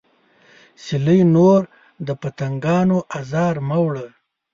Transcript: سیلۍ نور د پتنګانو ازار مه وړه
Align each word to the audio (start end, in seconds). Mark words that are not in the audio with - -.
سیلۍ 0.83 1.21
نور 1.35 1.61
د 2.07 2.09
پتنګانو 2.21 2.97
ازار 3.19 3.55
مه 3.67 3.77
وړه 3.85 4.07